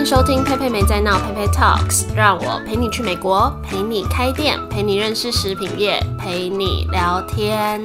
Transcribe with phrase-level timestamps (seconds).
[0.00, 7.82] 迎收听佩佩没在闹，佩佩 Talks，让我陪你去美国，陪你开店，陪你认识食品业，陪你聊天。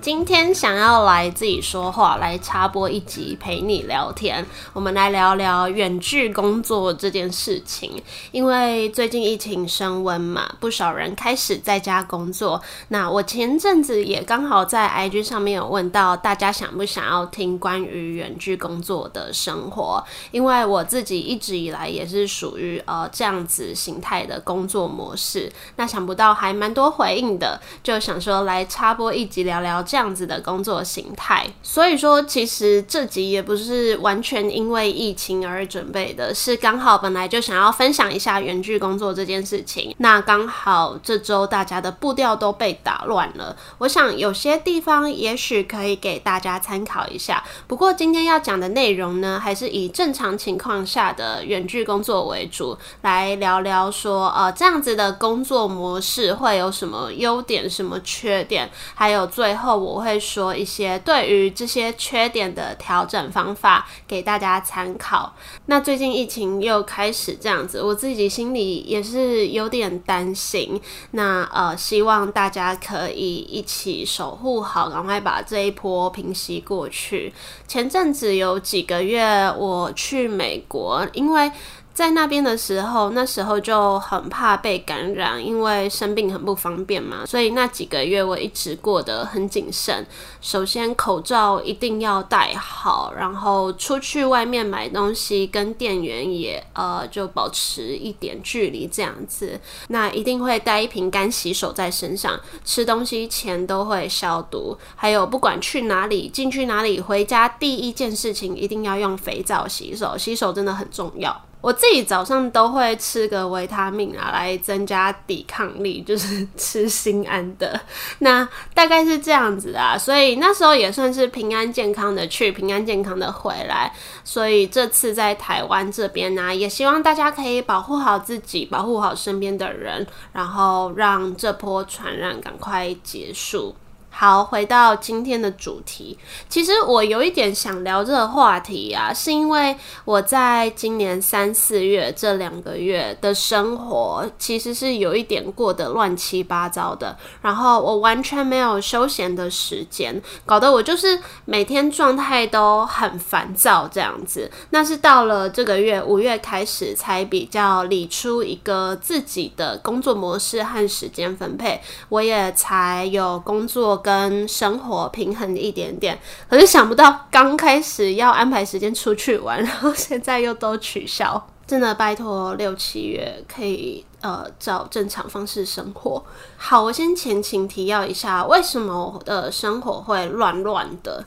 [0.00, 4.46] 今天想要来自己说话，来插播一集陪你聊天。
[4.72, 8.00] 我们来聊聊远距工作这件事情。
[8.30, 12.62] 因为最近疫情升温嘛，不少人开始在家工作。
[12.88, 20.02] 那我前阵子也刚好在 IG 上面有问到大家想不想要听关于远距工作的生活。
[20.30, 25.52] 因为我自己一直以来也是属于呃这样子形态的工作模式。
[25.74, 30.08] 那想不到还蛮多回应的，就想说来插播一集聊聊这样。
[30.18, 39.94] 子的工作形态，所以说其实这集也不是完全因为疫情而准备的，是刚好本来就想要分享一下远距工作这件事情。
[39.98, 47.44] 那刚好这周大家的步调都被打乱了，我想有些地方也许可以给大家参考一下。
[47.68, 59.98] 不过今天要讲的内容呢，还是以正常情况下的远距工作为主，来聊聊说，呃，这样子的工作模式会有什么优点、什么缺点，还有最后我。
[59.98, 65.34] 会说一些对于这些缺点的调整方法给大家参考。
[65.66, 70.80] 那最近疫情又开始这样子，我自己心里也是有点担心。
[71.10, 77.34] 那呃，希望大家可以一起守护好，赶快把这一波平息过去。
[77.66, 81.50] 前阵子有几个月我去美国，因为。
[81.98, 90.06] 在那边的时候，那时候就很怕被感染，因为生病很不方便嘛，所以那几个月我一直过得很谨慎。
[90.40, 99.58] 首先，口罩一定要戴好，然后出去外面买东西，跟店员也呃就保持一点距离这样子。
[99.88, 104.78] 那一定会带一瓶干洗手在身上，吃东西前都会消毒。
[104.94, 111.36] 还有，不管去哪里，进去哪里，回家第一件事情一定要用肥皂洗手，洗手真的很重要。
[111.60, 117.80] 我自己早上都会吃个维他命啊，来增加抵抗力，就是吃心安的。
[118.20, 123.92] 那大概是这样子啊，所以那时候也算是平安健康的去，平安健康的回来。
[124.22, 133.74] 所以这次在台湾这边呢，也希望大家可以保护好自己，保护好身边的人，然后让这波传染赶快结束。
[134.20, 136.18] 好，回到今天的主题。
[136.48, 147.16] 其实我有一点想聊这个话题啊，是因为我在今年三四月这两个月的生活，其实是有一点过得乱七八糟的。
[147.42, 154.50] 然后我完全没有休闲的时间，搞得我就是每天状态都很烦躁这样子。
[154.70, 171.46] 那是到了这个月五月开始，才比较理出一个自己的工作模式和时间分配，我也才有工作跟生活平衡一点点，可是想不到刚开始要安排时间出去玩，然后现在又都取消。
[171.66, 176.24] 真的拜托六七月可以呃找正常方式生活。
[176.56, 181.22] 好，我先前情提要一下，为什么我的生活会乱乱的？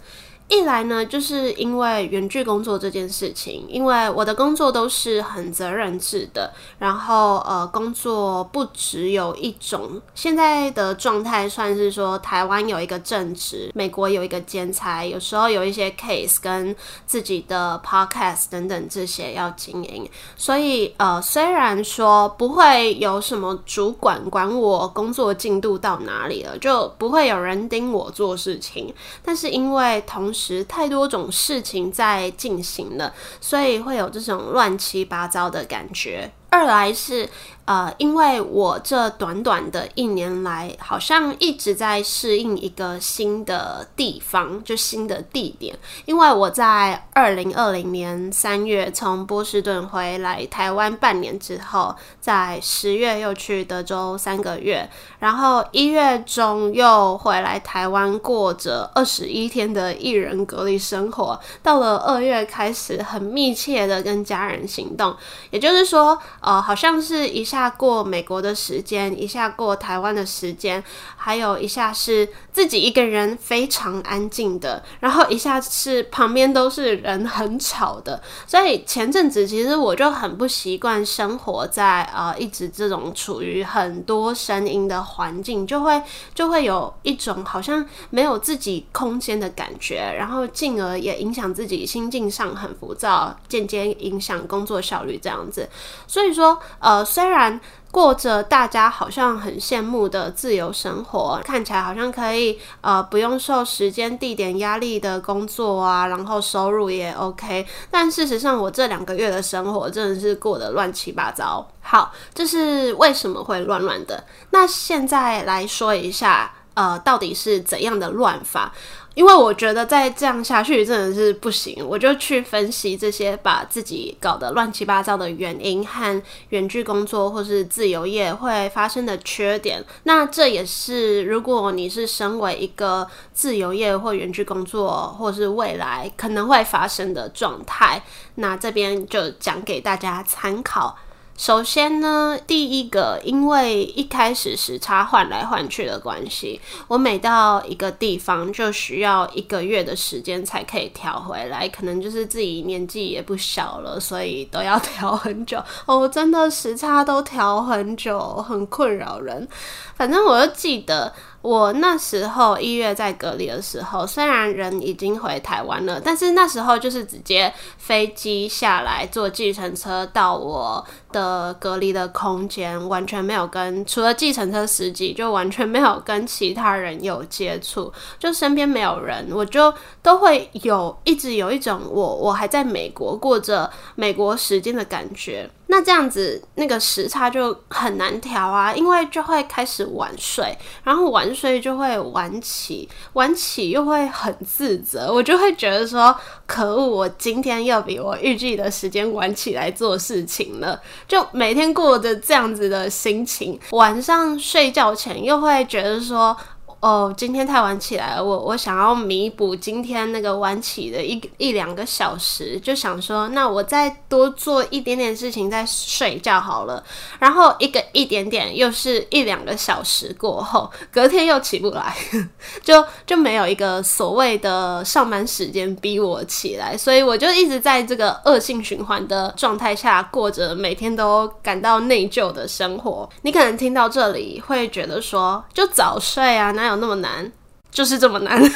[0.52, 10.02] 一来呢，就是因为远距工作这件事情，因为我的工作都是很责任制的，然后呃，工作不只有一种。
[10.14, 16.76] 现在的状态算是说，台湾有一个正职，美国有一个兼差，有时候有一些 case 跟
[17.06, 20.06] 自己的 podcast 等等这些要经营。
[20.36, 36.32] 所以呃，虽然说不会有什么主管管我工作进度到哪里了，就不会有人盯我做事情，但是因为同时太多种事情在进行了，所以会有这种乱七八糟的感觉。
[36.50, 37.30] 二来是。
[37.66, 45.78] 呃，因为我这短短的一年来，好像一直在适应一个新的地方，就新的地点。
[46.06, 54.90] 因为我在二零二零年三月从波士顿回来台湾半年之后，在十月又去德州三个月，
[55.20, 61.40] 然后一月中又回来台湾过着二十一天的一人隔离生活。
[61.62, 65.16] 到了二月开始很密切的跟家人行动，
[65.52, 67.46] 也就是说，呃，好像是一。
[67.52, 70.84] 下下过美国的时间，一下过台湾的时间，
[71.16, 86.02] 还有一下是自己一个人非常安静的，然后一下是旁边都是人很吵的，所以前阵子其实我就很不习惯生活在呃一直这种处于很多声音的环境，就会
[86.34, 95.70] 就会有一种好像没有自己空间的感觉，然后进而也影响自己心境上很浮躁，间接影响工作效率这样子。
[96.08, 97.60] 所以说呃虽然然
[97.90, 111.68] 过着大家好像很羡慕的自由生活，看起来好像可以呃不用受时间地点压力的工作啊，然后收入也 OK，但事实上我这两个月的生活真的是过得乱七八糟。
[111.82, 114.24] 好，这是为什么会乱乱的？
[114.52, 118.72] 那现在来说一下，呃，到底是怎样的乱法？
[119.14, 129.84] 因为我觉得再这样下去真的是不行，我就去分析这些把自己搞得乱七八糟的原因和远距工作或是自由业会发生的缺点。
[130.04, 138.02] 那这也是如果你是身为一个自由业或远距工作，或是未来可能会发生的状态，
[138.36, 140.98] 那这边就讲给大家参考。
[141.42, 155.60] 首先呢，第一个，因为一开始时差换来换去的关系，我每到一个地方就需要一个月的时间才可以调回来，可能就是自己年纪也不小了，所以都要调很久。
[155.88, 159.48] 哦，真的时差都调很久，很困扰人。
[159.96, 161.12] 反正我就记得。
[161.42, 179.74] 我那时候一月在隔离的时候，虽然人已经回台湾了，但是那时候就是直接飞机下来，坐计程车到我的隔离的空间，完全没有跟除了计程车司机，就完全没有跟其他人有接触，就身边没有人，我就
[180.04, 185.50] 都会有一直有一种我我还在美国过着美国时间的感觉。
[185.72, 190.54] 那这样子，那个时差就很难调啊，因为就会开始晚睡，
[190.84, 196.14] 然后晚睡就会晚起，晚起又会很自责，我就会觉得说，
[196.46, 200.78] 可恶，我今天又比我预计的时间晚起来做事情了，
[201.08, 206.36] 就每天过着这样子的心情，晚上睡觉前又会觉得说。
[206.82, 216.84] 哦，今天太晚起来了，我我想要弥补今天那个晚起的一一两个小时，就想说，那我再多做一点点事情再睡觉好了。
[217.20, 221.96] 然后一个一点点又是一两个小时过后，隔天又起不来，
[222.66, 233.08] 就就没有一个所谓的上班时间逼我起来，所以我就一直在这个恶性循环的状态下过着每天都感到内疚的生活。
[233.22, 236.71] 你可能听到这里会觉得说，就早睡啊，那？
[236.72, 237.32] 有那么难，
[237.70, 238.42] 就是这么难。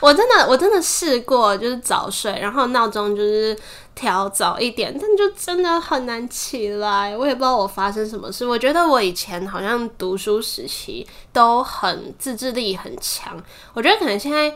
[0.00, 3.56] 我真的，我真的试过，就是早睡，然后闹钟就是
[3.94, 7.16] 调早一点，但就真的很难起来。
[7.16, 8.46] 我也不知道我发生什么事。
[8.46, 13.42] 我觉得我以前好像读书时期都很自制力很强，
[13.72, 14.54] 我觉得可能现在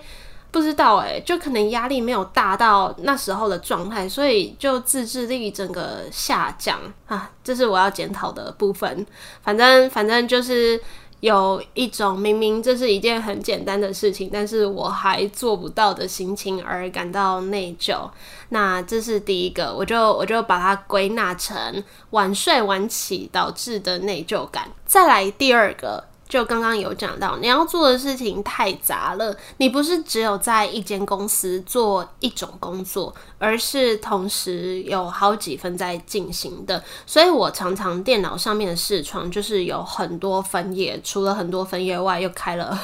[0.51, 9.05] 不知道哎，就可能压力没有大到那时候的状态，所以就自制力整个下降啊，这是我要检讨的部分。
[9.43, 10.81] 反正，反正就是。
[11.21, 18.11] 有一种明明这是一件很简单的事情，但是我还做不到的心情而感到内疚。
[18.49, 24.69] 那这是第一个，我就我就把它归纳成晚睡晚起导致的内疚感。
[24.85, 26.10] 再来第二个。
[26.31, 36.83] 就刚刚有讲到，你要做的事情太杂了，你不是只有在一间公司做一种工作，而是同时有好几份在进行的。
[37.05, 42.79] 所以我常常电脑上面的视窗就是有很多分页，除了很多分页外，又开了。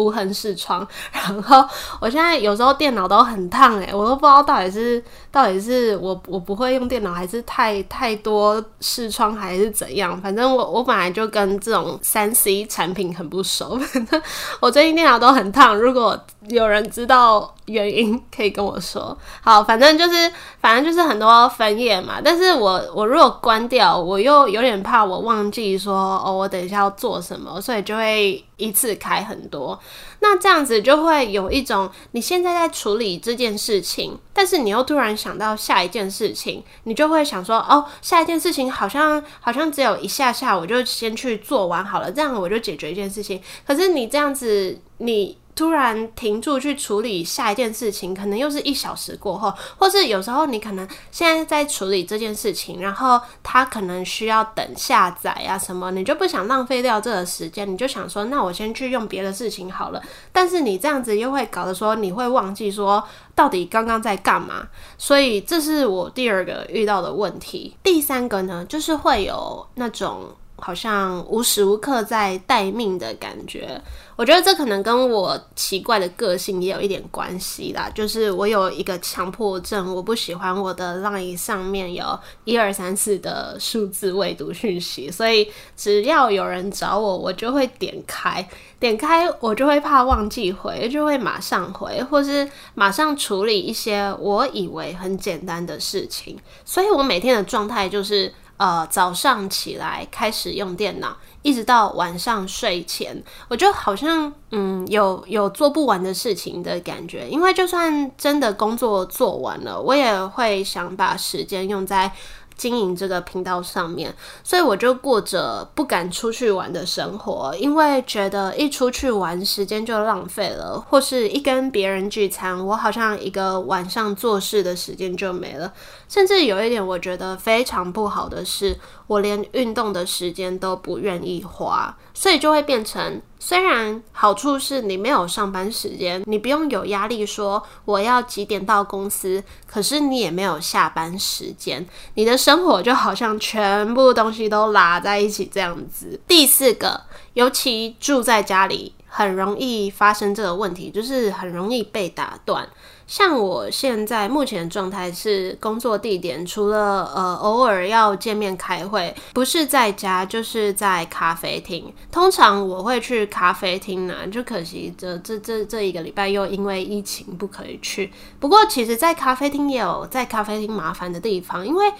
[0.00, 1.64] 无痕视窗，然后
[2.00, 10.20] 我现在有时候电脑都很烫诶，我都不知道到底是到底是我我不会用电脑，还是太太多视窗，还是怎样？
[10.20, 14.22] 反正我我本来就跟这种三 C 产品很不熟，反正
[14.60, 15.76] 我最近电脑都很烫。
[15.76, 19.16] 如果有人知道原因，可以跟我说。
[19.42, 22.20] 好，反正就是反正就是很多分页嘛。
[22.24, 29.78] 但是我我如果关掉，我又有点怕我忘记说哦，我等一下要做什么，所以就会一次开很多。
[30.20, 43.42] 那这样子就会有一种你现在在处理这件事情，但是你又突然想到下一件事情，你就会想说哦，下一件事情好像好像只有一下下，我就先去做完好了，这样我就解决一件事情。
[43.66, 45.36] 可是你这样子，你。
[45.60, 60.02] 突然停住去处理下一件事情，可能又是一小时过后，或是有时候你可能现在在处理这件事情，然后它可能需要等下载啊什么，你就不想浪费掉这个时间，你就想说，那我先去用别的事情好了。
[60.32, 67.76] 但是你这样子又会搞得说，你会忘记说到底刚刚在干嘛，所以这是我第二个遇到的问题。
[67.82, 70.34] 第三个呢，就是会有那种。
[70.60, 73.80] 好像无时无刻在待命的感觉，
[74.14, 77.90] 我觉得这可能跟我奇怪的个性也有一点关系啦。
[77.94, 88.46] 就是我有一个强迫症，我不喜欢我的 LINE 上面有一二三四的数字未读讯息，所以只要有人找我，我就会点开，
[88.78, 96.38] 点开我就会怕忘记回，就会马上回，或是马上处理一些我以为很简单的事情。
[96.64, 98.32] 所以我每天的状态就是。
[98.60, 107.26] 呃早上起来开始用电脑，一直到晚上睡前，我就好像嗯有有做不完的事情的感觉。
[107.26, 112.12] 因为就算真的工作做完了，我也会想把时间用在。
[112.60, 114.14] 经营这个频道上面，
[114.44, 125.72] 所以我就过着不敢出去玩的生活，因为觉得一出去玩时间就浪费了，或是一跟别人聚餐，我好像一个晚上做事的时间就没了。
[126.06, 133.22] 甚至有一点我觉得非常不好的是，我连运动的时间都不愿意花，所以就会变成。
[133.42, 146.20] 虽然好处是你没有上班时间，你不用有压力说我要几点到公司，可是你也没有下班时间，你的生活就好像全部东西都拉在一起这样子。
[146.28, 147.00] 第四个，
[147.32, 152.68] 尤其住在家里，很容易发生这个问题，就是很容易被打断。
[153.10, 161.92] 像我现在目前的状态是，工作地点除了呃偶尔要见面开会，不是在家就是在咖啡厅。
[162.12, 168.12] 通常我会去咖啡厅呢，就可惜这这这这一个礼拜又因为疫情不可以去。
[168.38, 171.92] 不过其实，在咖啡厅也有在咖啡厅麻烦的地方，因为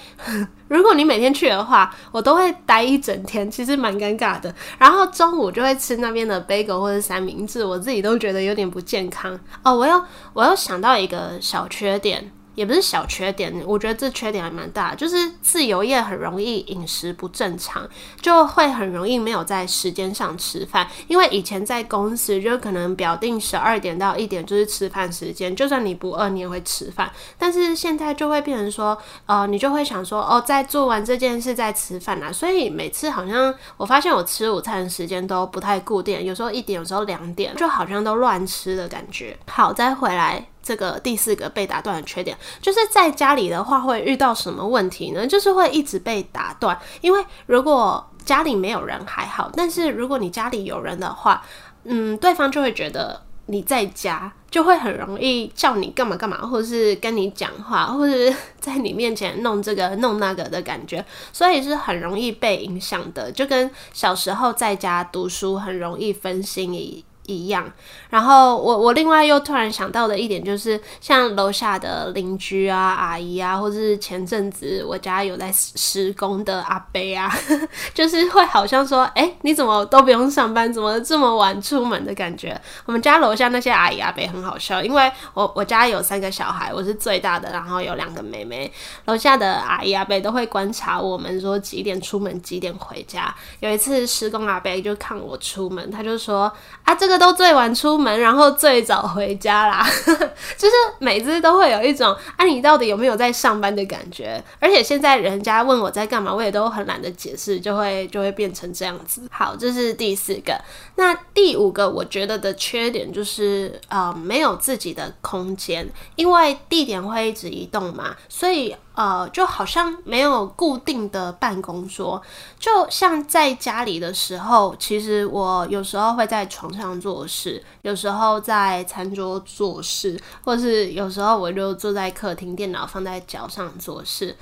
[0.71, 4.55] 如果你每天去的话，我都会待一整天，其实蛮尴尬的。
[4.79, 9.75] 然后中午就会吃那边的 bagel 或者三明治，我自己都觉得有点不健康哦。
[9.75, 10.01] 我又
[10.33, 11.01] 我又想到。
[11.01, 12.31] 一个小缺点。
[12.55, 17.89] 也不是小缺点，我觉得这缺点还蛮大，就是自由业很容易饮食不正常，
[18.21, 20.87] 就会很容易没有在时间上吃饭。
[21.09, 27.11] 因为以前在公司就可能表定十二点到一点就是吃饭时间，就算你不饿你也会吃饭。
[27.39, 32.31] 但是现在就会变成说，呃，你就会想说，哦，在做完这件事再吃饭啊。
[32.33, 39.39] 所以每次好像我发现我吃午餐的时间都不太固定，有时候一点，有时候两点，就好像都乱吃的感觉。
[39.47, 40.50] 好，再回来。
[40.63, 45.27] 这个第四个被打断的缺点，就是在家里的话会遇到什么问题呢？
[45.27, 46.79] 就是会一直被打断。
[47.01, 51.43] 因为如果家里没有人还好，但是如果你家里有人的话，
[51.85, 63.33] 嗯，对方就会觉得你在家，就会很容易叫你干嘛干嘛，或是跟你讲话，或者是在你面前弄这个弄那个的感觉，所以是很容易被影响的。
[63.33, 67.65] 就跟小时候在家读书很容易分心一一样，
[68.11, 77.33] 然后我我另外又突然想到的一点就是，像楼下的邻居啊、阿姨啊，或是前阵子我家有在施工的阿伯啊，
[77.95, 82.61] 就是会好像说，哎，你怎么都不用上班，怎么这么晚出门的感觉？
[82.85, 88.71] 我们家楼下那些阿姨阿伯很好笑，因为我我家有三个小孩，我是最大的，然后有两个妹妹，
[89.05, 93.33] 楼下的阿姨阿伯都会观察我们说几点出门，几点回家。
[93.61, 97.20] 有一次施工阿伯就看我出门，他就说啊，这个。
[97.21, 99.87] 都最晚出门，然后最早回家啦，
[100.57, 104.43] 就是每次都会有一种啊，你到底有没有在上班的感觉？
[104.59, 109.29] 而且现在人家问我在干嘛，我也都很懒得解释，就会就会变成这样子。
[109.31, 110.59] 好，这是第四个。
[110.97, 115.87] 那第五个我觉得的缺点就是呃，没有自己的空间，
[116.17, 118.75] 因为地点会一直移动嘛，所以。
[118.93, 122.21] 呃，就好像没有固定的办公桌，
[122.59, 134.37] 就像在家里的时候，其实我有时候会在床上做事，有时候在餐桌做事，或是有时候我就坐在客厅，电脑放在脚上做事。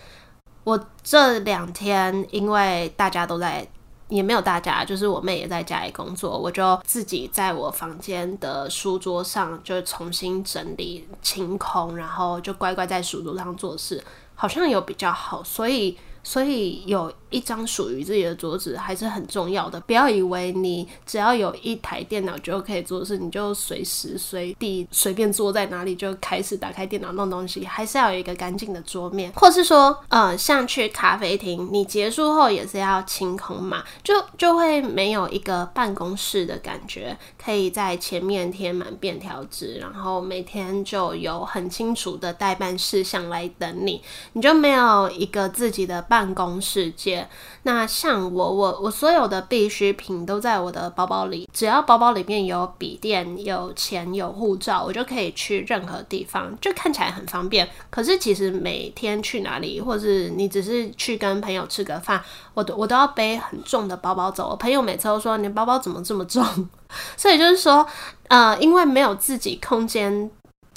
[0.64, 3.66] 我这两天因为大家都在，
[4.08, 14.02] 也没有大家，就是我妹也在家里工作，我就自己在我房间的书桌上就重新整理清空，然后就乖乖在书桌上做事。
[14.40, 15.98] 好像有比较好，所以
[16.28, 17.10] 所以有。
[17.30, 19.78] 一张属于自己的桌子还是很重要的。
[19.80, 27.66] 不要以为你只要有一台电脑就可以做事，你就随时随地随便坐在哪里就开始打开电脑弄东西。
[27.66, 44.00] 还是要有一个干净的桌面，或是说，呃，像去咖啡厅，你结束后也是要清空嘛，就就会没有一个办公室的感觉，可以在前面贴满便条纸，然后每天就有很清楚的待办事项来等你，
[44.32, 47.24] 你就没有一个自己的办办公世界。
[47.62, 57.68] 那像我，我我所有的必需品都在我的包包里，只要包包里面有笔电、有钱、有护照，我就可以去任何地方，就看起来很方便。
[57.88, 62.20] 可是其实每天去哪里，或是你只是去跟朋友吃个饭，
[62.52, 64.48] 我都我都要背很重的包包走。
[64.48, 66.44] 我朋友每次都说，你包包怎么这么重？
[67.16, 67.86] 所以就是说，
[68.26, 70.28] 呃，因为没有自己空间。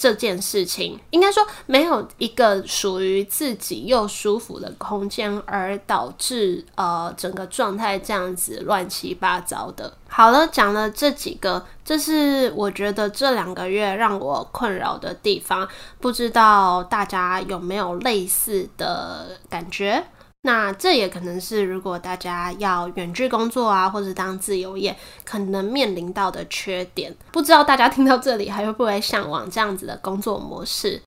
[0.01, 9.93] 这件事情应该说没有一个属于自己又舒服的空间，而导致呃整个状态这样子乱七八糟的。
[10.10, 20.03] 好了，讲了这几个，这是我觉得这两个月让我困扰的地方，不知道大家有没有类似的感觉？
[20.43, 27.15] 那这也可能是如果大家要远距工作啊，或者当自由业，可能面临到的缺点。
[27.31, 31.00] 不知道大家听到这里还会不会向往这样子的工作模式？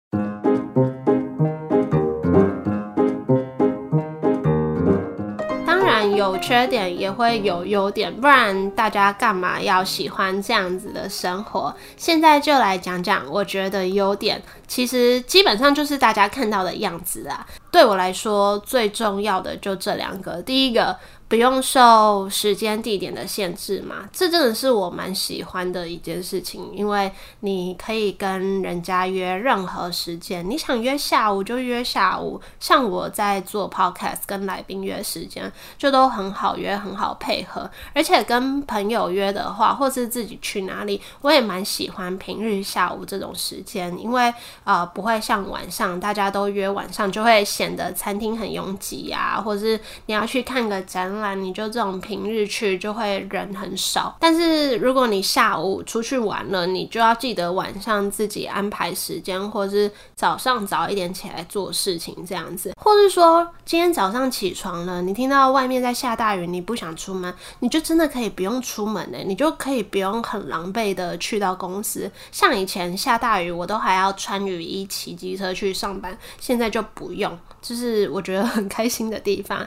[6.17, 11.75] 有缺点也会有优点，不然大家干嘛要喜欢这样子的生活？
[11.97, 17.47] 现在就来讲讲，我觉得优点其实基本上就是大家看到的样子啊。
[17.71, 20.97] 对我来说，最重要的就这两个，第一个。
[21.27, 32.41] 不用受时间地点的限制嘛，这真的是我蛮喜欢的一件事情，因为你可以跟人家约任何时间，你想约下午就约下午。
[32.61, 37.69] 像我在做 podcast 跟来宾约时间，就都很好约，很好配合。
[37.95, 44.33] 而且跟朋友约的话，或是自己去哪里，我也蛮喜欢平日下午这种时间，因为
[44.65, 51.35] 呃不会像晚上大家都约晚上，就会显得餐厅很拥挤呀，或是你要去看个展览。
[51.45, 72.11] 你就这种平日去就会人很少，但是如果你下午出去玩了，你就要记得晚上自己安排时间，或是早上早一点起来做事情这样子，或是说今天早上起床了，你听到外面在下大雨，你不想出门，你就真的可以不用出门呢，你就可以不用很狼狈的去到公司。
[72.31, 79.67] 像以前下大雨，我都还要穿雨衣骑机车去上班，现在就不用，就是我觉得很开心的地方。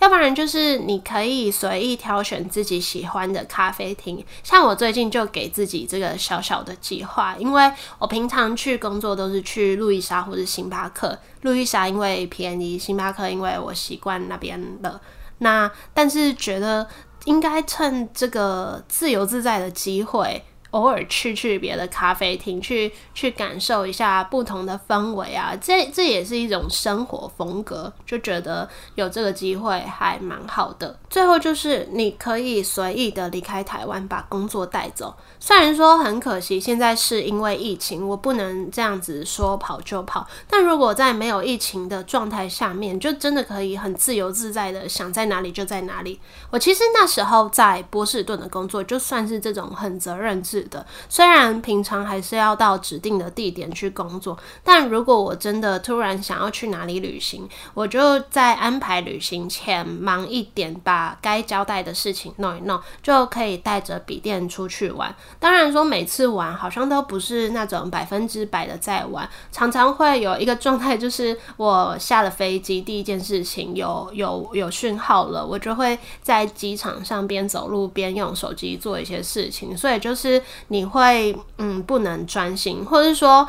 [0.00, 7.68] 要不然就是你可以随意挑选自己喜欢的咖啡厅，像我最近就给自己这个小小的计划，因为
[7.98, 15.00] 我平常去工作都是去路易莎或者星巴克，路易莎因为便宜，星巴克因为我习惯那边了。
[15.38, 16.86] 那但是觉得
[17.24, 20.44] 应该趁这个自由自在的机会。
[20.70, 30.98] 偶尔去去别的咖啡厅，去去感受一下不同的氛围啊，这这也是一种生活风格，就觉得有这个机会还蛮好的。
[31.08, 35.14] 最后就是你可以随意的离开台湾，把工作带走。
[35.40, 40.26] 虽然说很可惜，现在是因为疫情，我不能这样子说跑就跑。
[40.48, 46.20] 但如果在没有疫情的状态下面，就真的可以很自由自在的想在哪里就在哪里。
[46.50, 65.14] 我其实那时候在波士顿的工作，就算是这种很责任制的，虽然平常还是要到指定的地点去工作，但如果我真的突然想要去哪里旅行，我就在安排旅行前忙一点，把该交代的事情弄一弄，就可以带着笔电出去玩。
[65.38, 80.42] 当然说每次玩好像都不是那种百分之百的在玩，常常会有一个状态，就是我下了飞机第一件事情有有有讯号了，我就会在机场上边走路边用手机做一些事情，所以就是。
[80.68, 83.48] 你会嗯不能专心，或者说。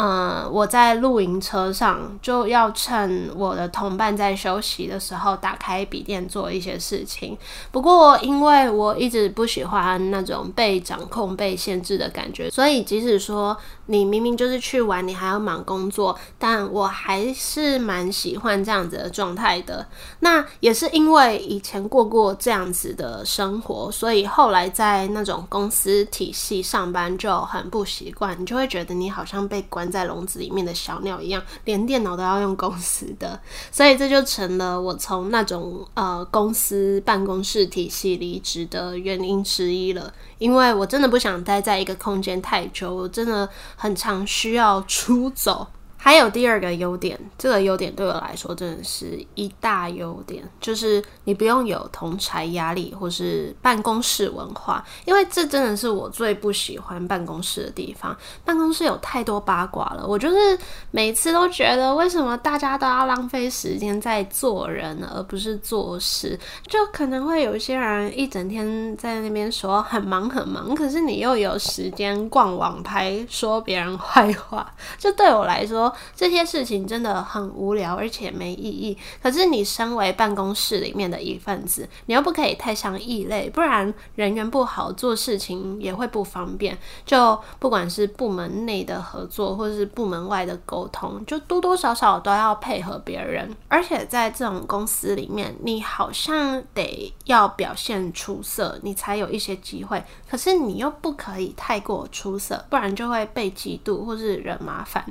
[0.00, 7.36] 嗯，我在露营车上就要趁我的同伴在休息的时候打开笔电做一些事情。
[7.72, 13.56] 不过，因为我一直不喜欢那种被掌控、被限制的感觉，所以即使说
[13.86, 19.84] 你明明就是去玩，你还要忙工作，但我还是蛮喜欢这样子的状态的。
[20.20, 40.12] 那也是因为以前过过这样子的生活，所以后来在那种公司体系上班就很不习惯，你就会觉得你好像被关在笼子里面的小鸟一样，连电脑都要用公司的，所以这就成了我从那种呃公司办公室体系离职的原因之一了。
[40.38, 45.66] 因为我真的不想待在一个空间太久，我真的很常需要出走。
[46.00, 58.16] 还有第二个优点，这个优点对我来说真的是一大优点，就是你不用有同侪压力或是办公室文化，因为这真的是我最不喜欢办公室的地方。
[58.44, 60.58] 办公室有太多八卦了，我就是
[60.92, 66.38] 每次都觉得，为什么大家都要浪费时间在做人而不是做事？
[66.68, 75.87] 就可能会有一些人一整天在那边说很忙很忙，可是你又有时间逛网拍说别人坏话，就对我来说。
[76.14, 78.96] 这些事情真的很无聊，而且没意义。
[79.22, 86.76] 可是你身为办公室里面的一份子，你又不可以太像异类，不然人缘不好，做事情也会不方便。
[87.04, 93.54] 就不管是部门内的合作，或是部门外的沟通，就多多少少都要配合别人。
[93.68, 100.02] 而且在这种公司里面，你好像得要表现出色，你才有一些机会。
[100.30, 105.04] 可是你又不可以太过出色，不然就会被嫉妒或是惹麻烦。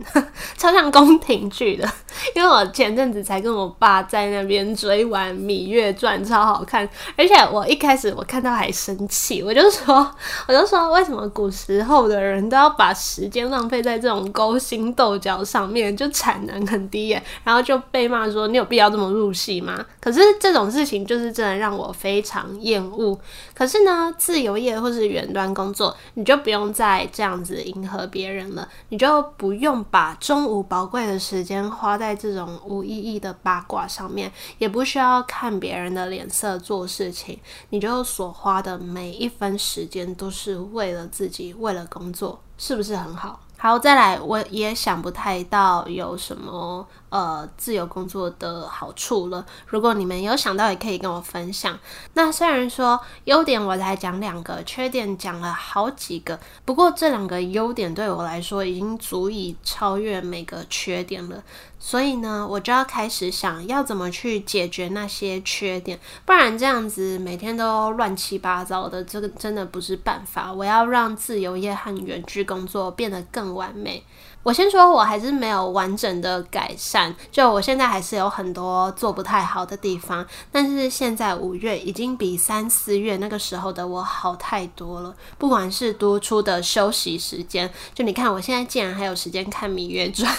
[0.68, 1.90] 超像宫廷剧的，
[2.36, 6.88] 因为我前阵子才跟我爸在那边追完《芈月传》，超好看。
[7.16, 9.96] 而且我一开始我看到还生气，我就说，
[10.46, 17.24] 我就说，为什么古时候的人都要把时间浪费在这种勾心斗角上面，就产能很低耶？
[17.46, 19.86] 然后就被骂说，你有必要这么入戏吗？
[20.02, 23.18] 可是这种事情就是真的让我非常厌恶。
[23.54, 37.40] 可是呢，自由业或是远端工作，你就不用再这样子迎合别人了，你就不用把中午宝贵的时间花在这种无意义的八卦上面，也不需要看别人的脸色做事情，
[37.70, 43.40] 你就所花的每一分时间都是为了自己，为了工作，是不是很好？
[43.60, 49.46] 好，再来，我也想不太到有什么呃自由工作的好处了。
[49.68, 51.78] 如果你们有想到，也可以跟我分享。
[52.14, 61.44] 那虽然说优点我才讲两个，缺点讲了好几个，不过这两个优点对我来说已经足以超越每个缺点了。
[61.80, 70.52] 所以呢，我就要开始想要怎么去解决那些缺点，不然这样子每天都乱七八糟的，这个真的不是办法。
[70.52, 74.04] 我要让自由业和远距工作变得更完美。
[74.48, 80.26] 我先说，我还是没有完整的改善，就我现在还是有很多做不太好的地方。
[80.50, 90.34] 但是现在五月已经比三四月那个时候的我好太多了，不管是多出的休息时间，就你看我现在竟然还有时间看《芈月传》，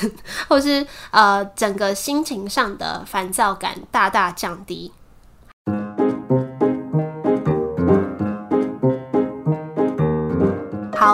[0.49, 4.91] 或是呃整个心情上的烦躁感大大降低。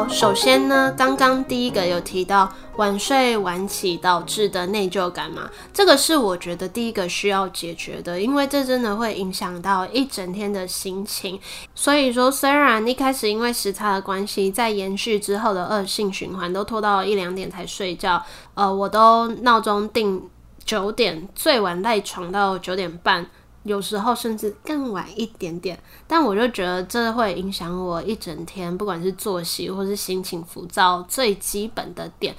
[0.09, 11.39] 首先呢，刚刚第一个有提到晚睡晚起导致的内疚感嘛，这个是我觉得第一个需要解决的，因为这真的会影响到一整天的心情。
[11.75, 18.23] 所以说，虽然一开始因为时差的关系，在延续之后的恶性循环，都拖到一两点才睡觉，
[18.55, 20.23] 呃，我都闹钟定
[20.65, 23.27] 九点，最晚赖床到九点半。
[23.65, 32.35] 有时候甚至更晚一点点，但我就觉得这会影响我一整天，不管是作息或是心情浮躁，最基本的点，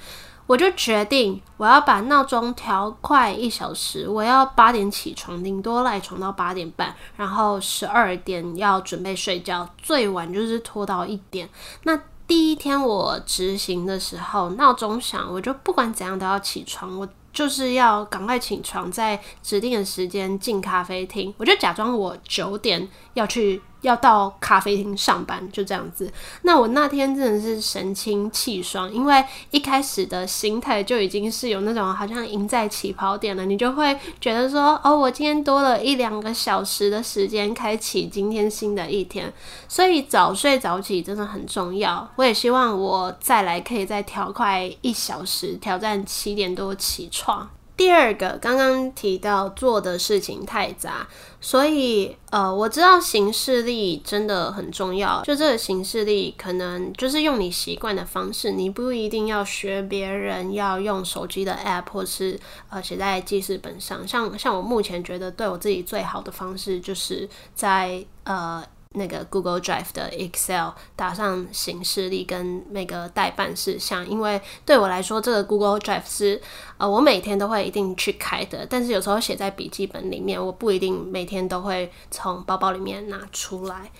[0.46, 11.48] 我就决定我要把闹钟调快一小时，我要八点起床，顶多赖床到八点半，然后十二点要准备睡觉，最晚就是拖到一点。
[11.82, 17.08] 那第一天我执行的时候，闹钟响，我就不管怎样都要起床，我。
[17.36, 21.34] 就是要赶快起床，在指定的时间进咖啡厅。
[21.36, 23.60] 我就假装我九点要去。
[23.86, 26.12] 要到咖啡厅上班，就这样子。
[26.42, 39.32] 那我那天真的是神清气爽，因为一开始的心态就已经是有那种好像赢在起跑点了，你就会觉得说，哦，我今天多了一两个小时的时间，开启今天新的一天。
[39.68, 42.10] 所以早睡早起真的很重要。
[42.16, 47.48] 我也希望我再来可以再调快一小时，挑战七点多起床。
[47.76, 51.06] 第二个，刚刚提到做的事情太杂，
[51.42, 55.22] 所以呃，我知道行事历真的很重要。
[55.22, 64.08] 就这个行事历，可能就是用你习惯的方式，你不一定要学别人要用手机的 app 或是呃写在记事本上。
[64.08, 68.64] 像像我目前觉得对我自己最好的方式，就是在呃。
[68.92, 76.40] 那个 Google Drive 的 Excel 打上行事历跟那个待办事项，因为对我来说，这个 Google Drive 是
[76.78, 83.90] 呃我每天都会一定去开的，但是有时候写在笔记本里面，我不一定每天都会从包包里面拿出来。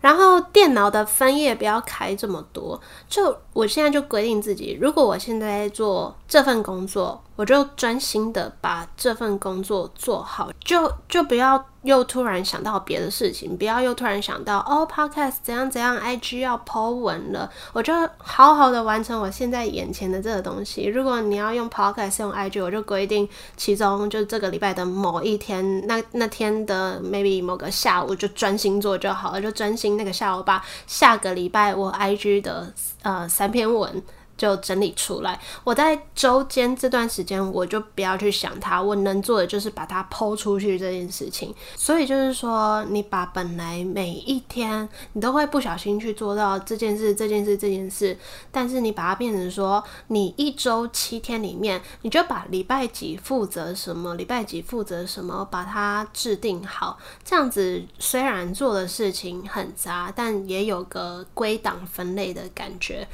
[0.00, 11.64] 然后电脑的分页不要开这么多，就我现在就规定自己，如果我现在在做这份工作，我就专心的把这份工作做好，就就不要。
[11.82, 20.84] 又突然想到别的事情，不要又突然想到哦，Podcast 怎样怎样，IG 要 po 文了，我就好好的完成我现在眼前的这个东西。
[20.84, 34.00] 如果你要用 Podcast 用 IG，我就规定其中就这个礼拜的某一天，那那天的 maybe 某个下午就专心做就好了，就专心那个下午把下个礼拜我 IG 的呃三篇文。
[34.36, 35.38] 就整理出来。
[35.64, 38.80] 我在周间这段时间，我就不要去想它。
[38.80, 41.54] 我能做的就是把它抛出去这件事情。
[41.76, 48.16] 所以就是说，你把本来每一天你都会不小心去做到这件事、这件事、这件事，
[48.50, 56.98] 但是你把它变成说，你一周七天里面，你就把礼拜几负责什么，礼拜几负责什么，把它制定好。
[57.24, 63.06] 这样子虽然做的事情很杂，但也有个归档分类的感觉。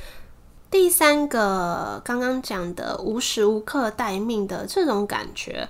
[0.71, 5.67] 第三个，刚刚讲的无时无刻待命的这种感觉，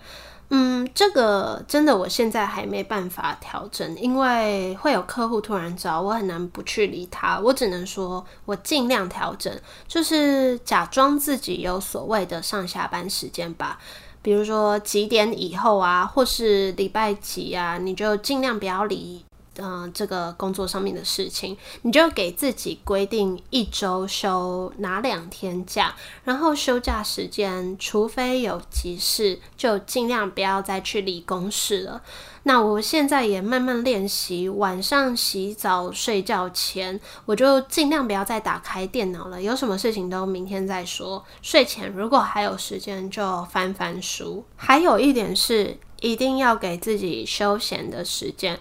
[0.51, 7.39] 嗯，这个真的我现在还没办法调整，因为会有客户突然找我，很难不去理他。
[7.39, 9.57] 我只能说，我尽量调整，
[9.87, 13.79] 就是假装自己有所谓的上下班时间吧。
[14.21, 19.25] 比如说几点以后啊，或是礼拜几啊，你就尽量不要理。
[19.59, 25.95] 嗯、这个工作上面的事情，你就给自己规定一周休哪两天假，
[26.25, 32.03] 然后休假时间，除非有急事，就尽量不要再去理公事了。
[32.45, 39.43] 那我现在也慢慢练习，晚上洗澡睡觉前，我就尽量不要再打开电脑了。
[39.43, 41.23] 有什么事情都明天再说。
[41.43, 44.45] 睡前如果还有时间，就翻翻书。
[44.57, 48.59] 还有一点是，一定要给自己休闲的时间。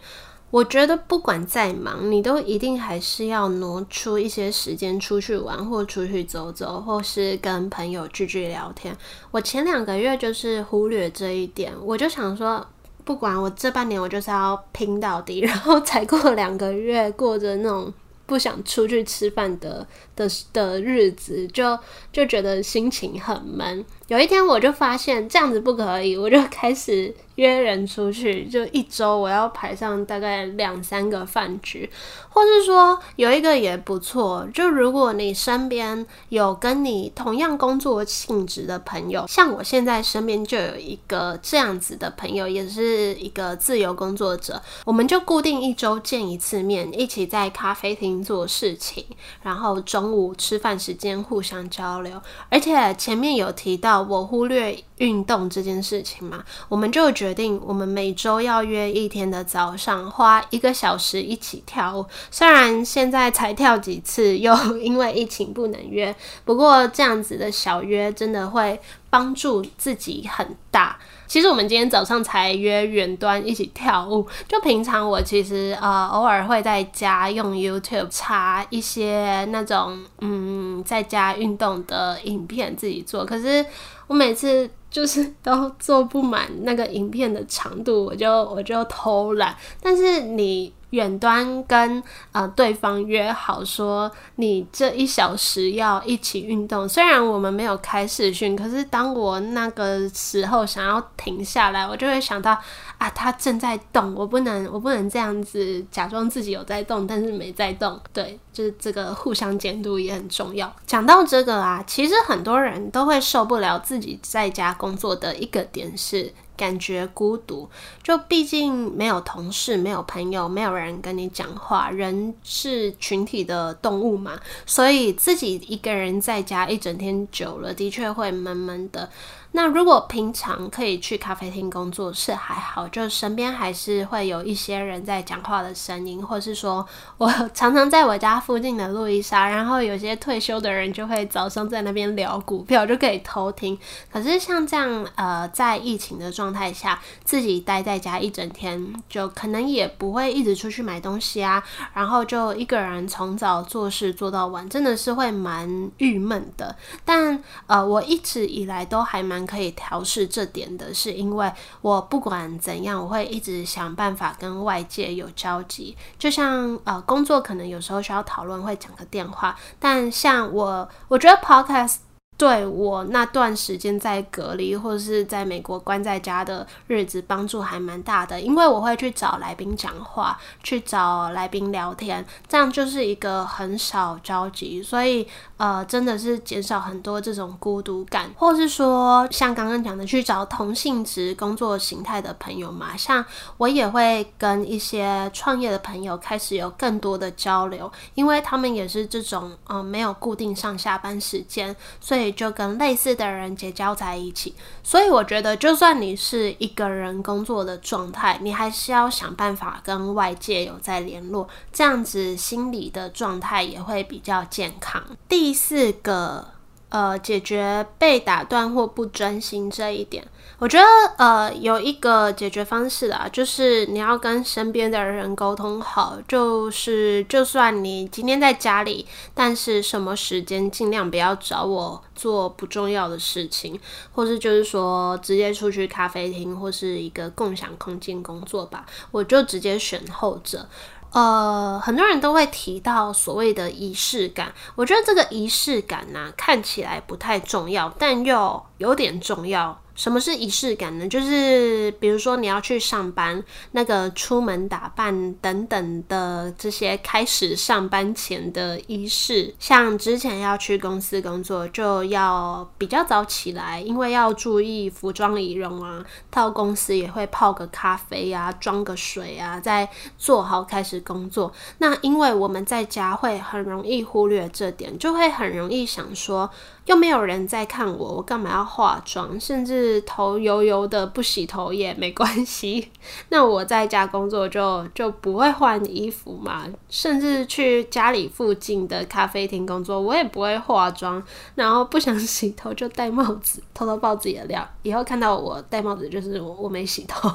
[0.50, 8.96] 我觉得不管再忙，你都一定还是要挪出一些时间出去玩，或出去走走，或是跟朋友聚聚聊天。
[9.30, 12.66] 我前两个月就是忽略这一点，我就想说，
[13.04, 15.40] 不管我这半年，我就是要拼到底。
[15.46, 17.94] 然后才过两个月，过着那种
[18.26, 19.86] 不想出去吃饭的
[20.18, 21.80] 的的日子，就
[22.12, 23.86] 就觉得心情很闷。
[24.08, 27.16] 有一天我就发现这样子不可以，我就开始。
[27.38, 31.88] 约人出去，就一周我要排上大概两三个饭局，
[32.30, 34.48] 或是说有一个也不错。
[34.52, 49.06] 就如果你身边有跟你同样工作性质的朋友，像我现在身边就有一个这样子的朋友，也是一个自由工作者，我们就固定一周见一次面，一起在咖啡厅做事情，
[49.44, 52.22] 然后中午吃饭时间互相交流。
[52.50, 62.06] 而且前面有提到我忽略运动这件事情嘛，我们就决定，我们每周要约一天的早上，花一个小时一起跳舞。
[62.32, 66.16] 虽然现在才跳几次，又因为疫情不能约，
[66.46, 70.98] 不过这样子的小约真的会帮助自己很大。
[71.28, 83.66] 其实我们今天早上才约远端一起跳舞，就平常我其实呃偶尔会在家用 YouTube 查一些那种嗯在家运动的影片自己做，可是
[84.08, 84.70] 我每次。
[84.90, 89.54] 就是都做不满那个影片的长度，我就我就偷懒。
[89.82, 90.74] 但是你。
[90.92, 96.88] 远端跟呃对方约好说，你这一小时要一起运动。
[96.88, 102.58] 虽然我们没有开视讯，可是当我那个时候想要停下来，我就会想到
[102.98, 108.00] 啊，他正在动，我不能 我不能这样子假装自己有在动，但是没在动。
[108.14, 110.74] 对，就是这个互相监督也很重要。
[110.86, 116.34] 讲到这个啊，其实很多人都会受不了自己在家工作的一个点是。
[116.58, 117.70] 感觉孤独，
[118.04, 121.90] 就毕竟没有同事，没有朋友，没有人跟你讲话。
[121.92, 129.10] 人是群体的动物嘛，所以自己一个人在家一整天久了，的确会闷闷的。
[129.54, 136.86] 那如果平常可以去咖啡厅工作是还好，就身边还是会有一些人在讲话的声音，或是说
[137.18, 143.76] 我常常在我家附近的路易莎，然后有些退休的人就会早上在那边聊股票，就可以偷听。
[144.12, 156.76] 可是像这样呃，在疫情的状态下，自己待在家一整天，就可能也不会一直出去买东西啊，然后就一个人从早做事做到晚，真的是会蛮郁闷的。
[157.04, 159.37] 但呃，我一直以来都还蛮。
[159.46, 165.96] 可以调试这点的是，因为我不管怎样，我会一直想办法跟外界有交集。
[166.18, 169.56] 就像呃，工作可能有时候需要讨论，会讲个电话。
[169.80, 172.07] 但像我，我觉得 Podcast。
[172.38, 193.26] 对我那段时间在隔离或者是在美国关在家的日子，帮助还蛮大的，因为我会去找来宾讲话，去找来宾聊天，这样就是一个很少交集，所以呃，真的是减少很多这种孤独感，或是说像刚刚讲的去找同性质工作形态的朋友嘛，像
[193.58, 202.27] 我也会跟一些创业的朋友开始有更多的交流，因为他们也是这种嗯、没有固定上下班时间，所以。
[202.32, 215.04] 就跟类似的人结交在一起，所以我觉得，就算你是一个人工作的状态，你还是要想办法跟外界有在联络，这样子心理的状态也会比较健康。
[215.28, 216.48] 第四个，
[216.90, 220.26] 呃，解决被打断或不专心这一点。
[220.60, 220.86] 我觉得
[221.18, 233.80] 呃有一个解决方式啦，就是你要跟身边的人沟通好，就是就算你今天在家里，但是什么时间尽量不要找我做不重要的事情，
[234.14, 240.66] 或是就是说直接出去咖啡厅或是一个共享空间工作吧，我就直接选后者。
[241.12, 249.80] 呃，很多人都会提到所谓的仪式感，我觉得这个仪式感呢，看起来不太重要，但又有点重要。
[249.98, 251.08] 什么是仪式感呢？
[251.10, 266.06] 就是比如说你要去上班，那个出门打扮等等的这些开始上班前的仪式，像之前要去公司工作，就要比较早起来，因为要注意服装仪容啊。
[266.30, 271.52] 到公司也会泡个咖啡啊，装个水啊，再做好开始工作。
[271.80, 276.48] 那因为我们在家会很容易忽略这点，就会很容易想说，
[276.86, 279.40] 又没有人在看我，我干嘛要化妆？
[279.40, 282.92] 甚至头油油的不洗头也没关系。
[283.30, 291.22] 那我在家工作就就不会换衣服嘛，甚至去家里附近的咖啡厅工作，我也不会化妆。
[291.56, 294.68] 然后不想洗头就戴帽子，偷偷爆自己的料。
[294.84, 297.30] 以后看到我戴帽子，就是我我没洗头，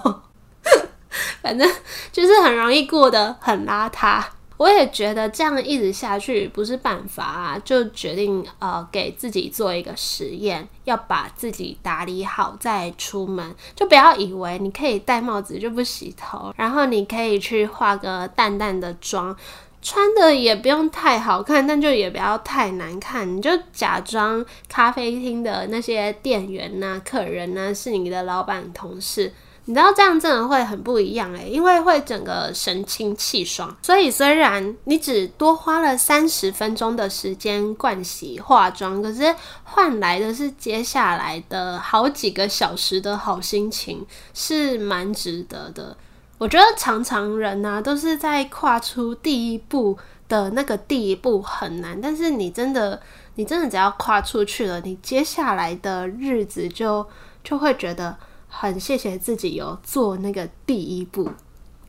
[1.43, 1.69] 反正
[2.11, 4.23] 就是很容易过得很邋遢。
[4.63, 19.37] 我也觉得这样一直下去不是办法啊，就决定呃给自己做一个实验，要把自己打理好再出门，就不要以为你可以戴帽子就不洗头，然后你可以去化个淡淡的妆，
[19.83, 29.33] 穿的也不用太好看，但就也不要太难看，你就假装咖啡厅的那些店员呐、客人呐是你的老板同事。
[29.65, 33.77] 你知道这样真的会很不一样诶，因为会整个神清气爽。
[33.81, 45.97] 所以虽然你只多花了三十分钟的时间盥洗化妆，可是换来的是接下来的好几个小时的好心情，是蛮值得的。
[46.39, 49.97] 我觉得常常人呐、都是在跨出第一步
[50.29, 53.01] 的那个第一步很难，但是你真的
[53.37, 57.07] 你真的只要跨出去了，你接下来的日子就
[57.45, 58.17] 就会觉得。
[58.55, 61.31] 很谢谢自己有做那个第一步。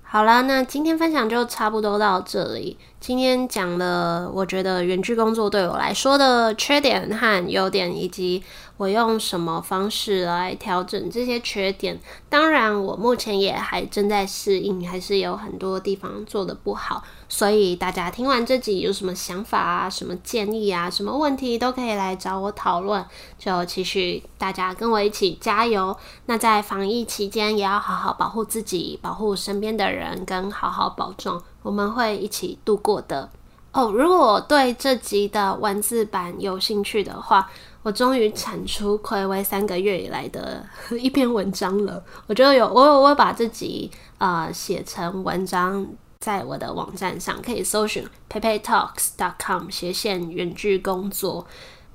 [0.02, 2.78] 好啦，那今天分享就差不多到这里。
[3.04, 8.42] 今天讲了，我觉得远距工作对我来说的缺点和优点，以及
[8.78, 12.00] 我用什么方式来调整这些缺点。
[12.30, 17.04] 当然，我目前也还正在适应，还是有很多地方做得不好。
[17.28, 23.06] 所以大家听完这集有什么想法啊、什么建议啊、什么问题都可以来找我讨论。
[23.38, 25.94] 就期许大家跟我一起加油。
[26.28, 31.42] 那在防疫期间，也要好好保护自己，保护身边的人，跟好好保重。
[31.64, 33.28] 我们会一起度过的
[33.72, 33.90] 哦。
[33.90, 37.50] 如果对这集的文字版有兴趣的话，
[37.82, 42.04] 我终于产出睽违三个月以来的一篇文章了。
[42.28, 45.88] 我觉得有我有我把这集呃写成文章，
[46.20, 51.46] 在我的网站上可以搜寻 peipeitalks.com 斜线远距工作。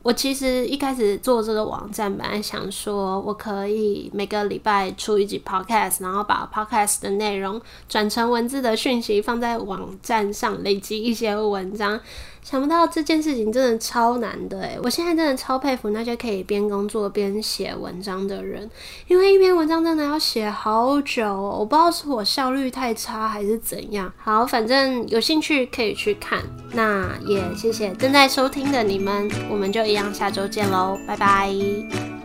[0.03, 12.01] 我其实一开始做这个网站，本来想说我可以每个礼拜出一集 podcast，然后把 podcast 的内容转成文字的讯息放在网站上，累积一些文章。
[12.49, 18.71] 想不到这件事情真的超难的诶，我现在真的超佩服那些可以边工作边写文章的人，
[19.07, 24.11] 因为一篇文章真的要写好久，我不知道是我效率太差还是怎样。
[24.17, 26.43] 好，反正有兴趣可以去看。
[26.73, 32.18] 那也谢谢正在收听的你们，我们就一样下周见喽，拜拜。